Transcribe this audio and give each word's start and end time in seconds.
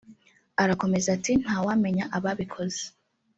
Arakomeza 0.63 1.07
ati 1.17 1.31
“ntawamenya 1.43 2.05
ababikoze 2.17 2.83